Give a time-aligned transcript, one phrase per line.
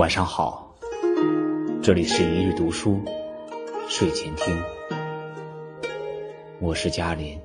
[0.00, 0.74] 晚上好，
[1.82, 3.02] 这里是一日读书
[3.86, 4.58] 睡前听，
[6.58, 7.38] 我是嘉林。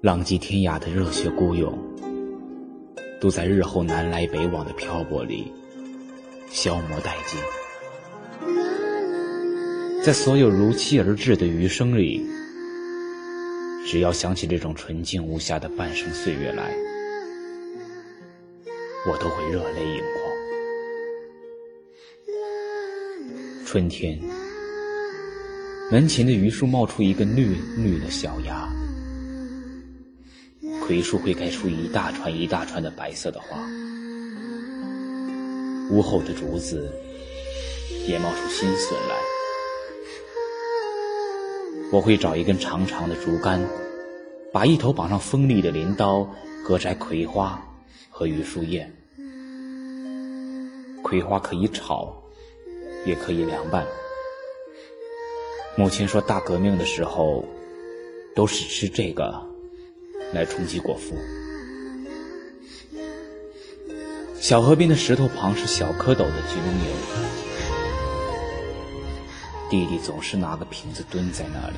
[0.00, 1.78] 浪迹天涯的热血孤勇，
[3.20, 5.52] 都在日后南来北往的漂泊里
[6.50, 7.40] 消磨殆尽。
[10.02, 12.20] 在所有如期而至的余生里，
[13.86, 16.74] 只要想起这种纯净无瑕的半生岁月来，
[19.06, 20.34] 我都会热泪盈眶。
[23.66, 24.18] 春天，
[25.90, 28.68] 门前的榆树冒出一个绿绿的小芽，
[30.80, 33.58] 葵树会开出一大串一大串的白色的花，
[35.90, 36.90] 屋后的竹子
[38.08, 39.43] 也冒出新笋来。
[41.94, 43.64] 我会找一根长长的竹竿，
[44.52, 46.28] 把一头绑上锋利的镰刀，
[46.66, 47.64] 割摘葵花
[48.10, 48.90] 和榆树叶。
[51.04, 52.12] 葵花可以炒，
[53.06, 53.86] 也可以凉拌。
[55.76, 57.44] 母亲说，大革命的时候，
[58.34, 59.32] 都是吃这个
[60.32, 61.14] 来充饥果腹。
[64.40, 67.43] 小河边的石头旁是小蝌蚪的集中营。
[69.74, 71.74] 弟弟总是拿个瓶子蹲在那里，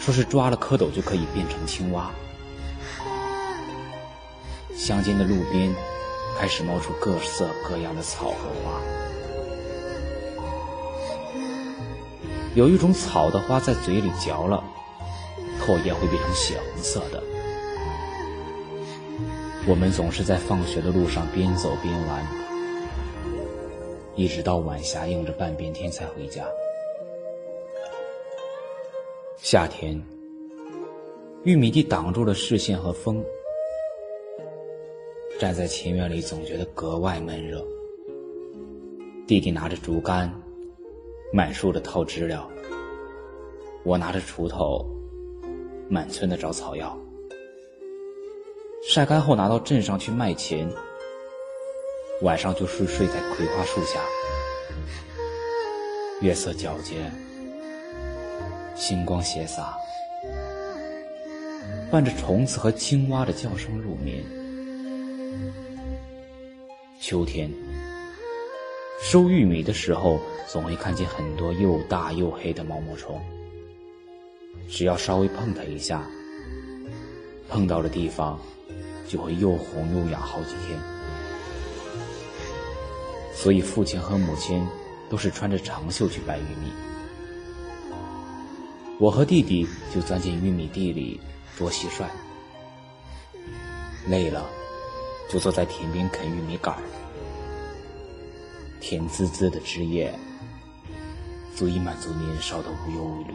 [0.00, 2.10] 说是抓了蝌蚪就可以变成青蛙。
[4.74, 5.70] 乡间的路边
[6.38, 8.80] 开始冒出各色各样的草和花，
[12.54, 14.64] 有一种草的花在嘴里嚼了，
[15.60, 17.22] 唾液会变成血红色的。
[19.66, 22.26] 我们总是在放学的路上边走边玩。
[24.14, 26.44] 一直到晚霞映着半边天才回家。
[29.38, 30.00] 夏天，
[31.44, 33.24] 玉米地挡住了视线和风，
[35.40, 37.64] 站在前院里总觉得格外闷热。
[39.26, 40.30] 弟弟拿着竹竿，
[41.32, 42.46] 满树的套知了；
[43.82, 44.86] 我拿着锄头，
[45.88, 46.98] 满村的找草药。
[48.86, 50.68] 晒干后拿到镇上去卖钱。
[52.22, 53.98] 晚上就睡睡在葵花树下，
[56.20, 57.10] 月色皎洁，
[58.76, 59.76] 星光斜洒，
[61.90, 64.22] 伴着虫子和青蛙的叫声入眠。
[67.00, 67.50] 秋天
[69.02, 73.20] 收玉米的时候，总会看见很多又大又黑的毛毛虫，
[74.68, 76.08] 只要稍微碰它一下，
[77.48, 78.38] 碰到的地方
[79.08, 80.91] 就会又红又痒好几天。
[83.42, 84.64] 所以，父亲和母亲
[85.10, 86.72] 都是穿着长袖去掰玉米。
[89.00, 91.20] 我和弟弟就钻进玉米地里
[91.58, 92.04] 捉蟋蟀，
[94.06, 94.48] 累了
[95.28, 96.82] 就坐在田边啃玉米杆儿。
[98.80, 100.16] 甜滋滋的汁液
[101.56, 103.34] 足以满足年少的无忧无虑。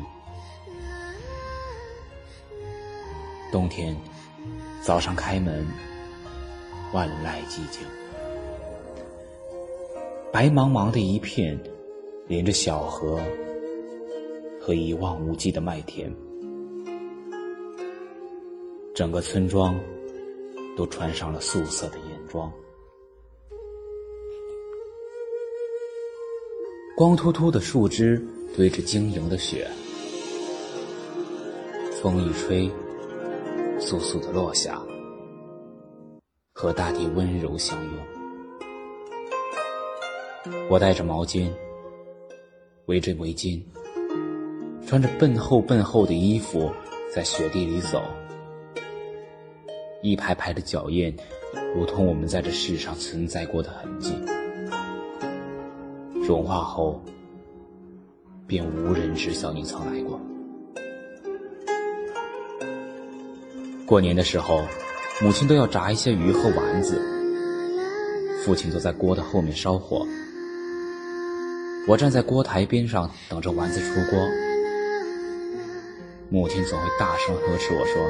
[3.51, 3.93] 冬天
[4.81, 5.67] 早上开门，
[6.93, 7.81] 万籁寂静。
[10.37, 11.59] 白茫茫的一片，
[12.27, 13.19] 连着小河
[14.61, 16.15] 和一望无际的麦田，
[18.93, 19.75] 整个村庄
[20.77, 22.53] 都穿上了素色的眼妆。
[26.95, 28.23] 光秃秃的树枝
[28.55, 29.67] 堆着晶莹的雪，
[31.99, 32.69] 风一吹，
[33.79, 34.79] 簌簌的落下，
[36.53, 38.16] 和大地温柔相拥。
[40.69, 41.49] 我带着毛巾，
[42.87, 43.61] 围着围巾，
[44.85, 46.69] 穿着笨厚笨厚的衣服，
[47.13, 48.03] 在雪地里走。
[50.01, 51.15] 一排排的脚印，
[51.75, 54.13] 如同我们在这世上存在过的痕迹。
[56.21, 57.01] 融化后，
[58.45, 60.19] 便无人知晓你曾来过。
[63.85, 64.61] 过年的时候，
[65.21, 67.01] 母亲都要炸一些鱼和丸子，
[68.43, 70.05] 父亲坐在锅的后面烧火。
[71.87, 74.19] 我站在锅台边上等着丸子出锅，
[76.29, 78.05] 母亲总会大声呵斥我说：“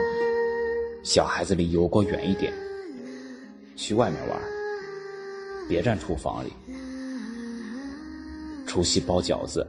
[1.06, 2.52] 小孩子离油锅远一点，
[3.76, 4.40] 去外面玩，
[5.70, 6.52] 别站厨房里。”
[8.66, 9.66] 除夕包饺子，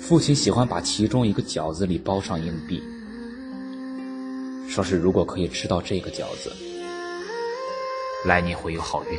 [0.00, 2.80] 父亲喜欢把其中一个饺子里包上硬币，
[4.68, 6.52] 说是如果可以吃到这个饺子，
[8.24, 9.18] 来年会有好运。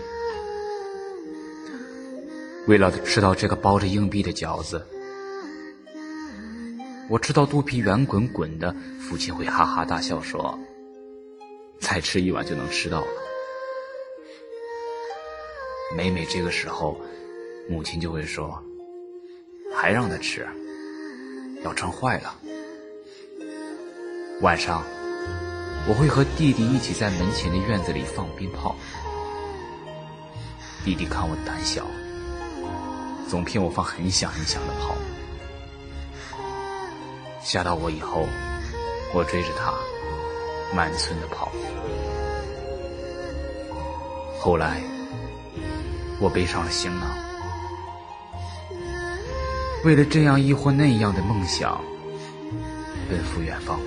[2.67, 4.85] 为了吃到这个包着硬币的饺子，
[7.09, 10.59] 我知道肚皮圆滚滚的，父亲会哈哈大笑说
[11.81, 13.07] ：“再吃一碗就能吃到了。”
[15.97, 17.01] 每每这个时候，
[17.67, 18.63] 母亲就会说
[19.75, 20.47] ：“还让他吃，
[21.63, 22.35] 要撑坏了。”
[24.41, 24.83] 晚上，
[25.87, 28.75] 我会和弟弟一起在门前的院子里放鞭炮。
[30.85, 31.87] 弟弟看我胆小，
[33.29, 34.95] 总骗我放很响很响的炮。
[37.41, 38.25] 吓到我以后，
[39.13, 39.71] 我追着他，
[40.75, 41.51] 满村的跑。
[44.39, 44.81] 后来，
[46.19, 47.07] 我背上了行囊，
[49.85, 51.79] 为了这样一或那样的梦想，
[53.09, 53.79] 奔赴远方，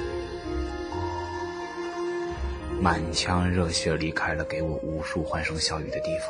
[2.81, 6.29] 满腔热血离开了给我无数欢声笑语的地方，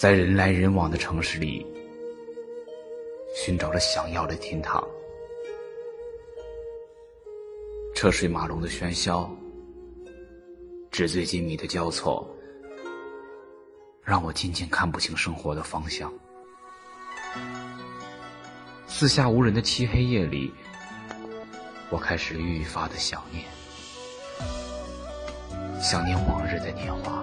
[0.00, 1.66] 在人来人往的城市里。
[3.36, 4.82] 寻找着想要的天堂，
[7.94, 9.30] 车水马龙的喧嚣，
[10.90, 12.26] 纸醉金迷的交错，
[14.02, 16.10] 让我渐渐看不清生活的方向。
[18.88, 20.50] 四下无人的漆黑夜里，
[21.90, 23.44] 我开始愈发的想念，
[25.78, 27.22] 想念往日的年华，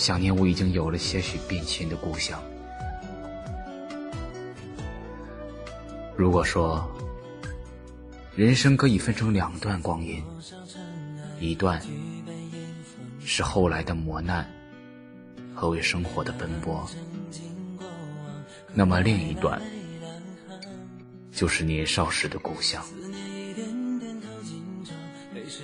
[0.00, 2.42] 想念我已经有了些许变迁的故乡。
[6.16, 6.90] 如果说
[8.34, 10.24] 人生可以分成两段光阴，
[11.38, 11.78] 一段
[13.22, 14.50] 是后来的磨难
[15.54, 16.88] 和为生活的奔波，
[18.72, 19.60] 那么另一段
[21.30, 22.82] 就是年少时的故乡。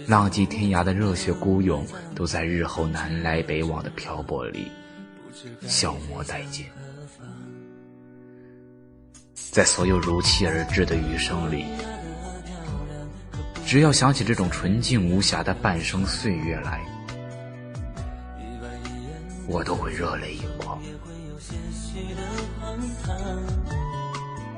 [0.06, 4.70] 浪迹天涯的热血孤勇，都在日后南来北往的漂泊里
[5.67, 6.64] 消磨殆尽。
[9.35, 11.64] 在所有如期而至的余生里，
[13.67, 16.81] 只要想起这种纯净无瑕的半生岁月来，
[19.49, 20.79] 我都会热泪盈眶。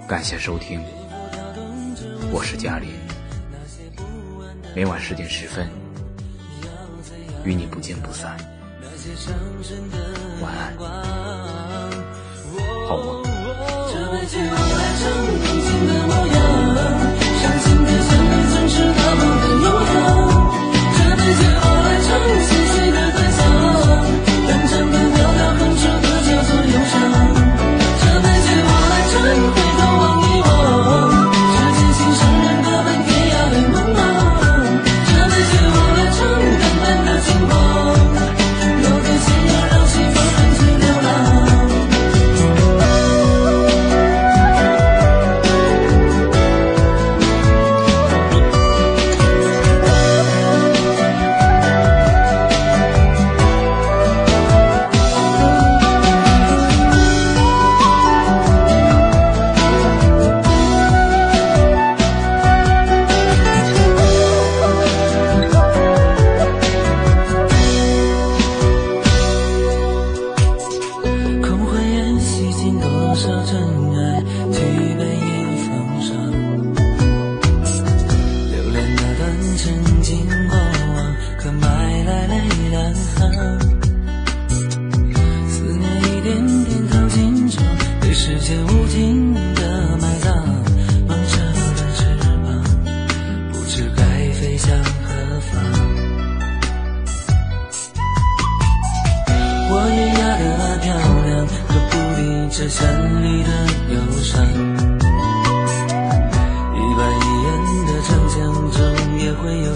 [0.06, 0.82] 感谢收听，
[2.30, 2.90] 我是嘉林，
[4.74, 5.68] 每晚十点十分，
[7.44, 8.36] 与你不见不散。
[10.40, 10.72] 晚安，
[12.86, 13.22] 好梦。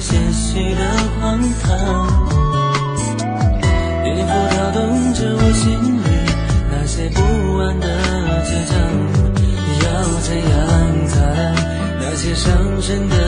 [0.02, 0.82] 些许的
[1.20, 1.70] 荒唐。
[4.04, 5.62] 音符跳动着我心
[6.02, 6.04] 里
[6.70, 7.18] 那些不
[7.58, 7.86] 安的
[8.44, 8.74] 倔强，
[9.84, 9.86] 要
[10.20, 10.52] 怎样
[11.06, 11.40] 擦亮
[12.00, 12.50] 那些伤
[12.82, 13.21] 神的？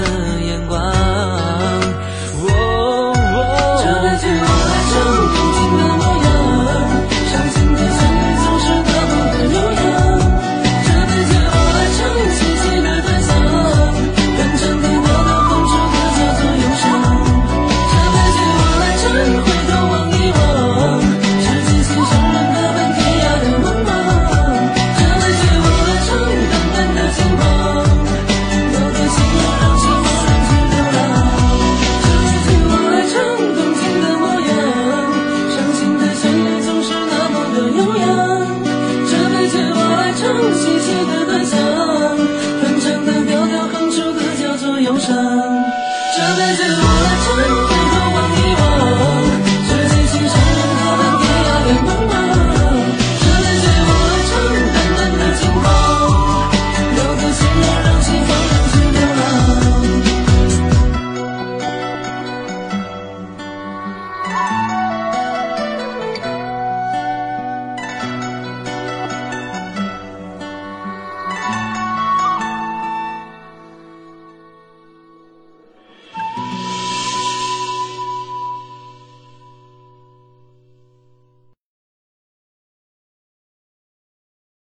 [44.94, 47.63] 无这辈子我来唱